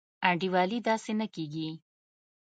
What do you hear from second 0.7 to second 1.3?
داسي نه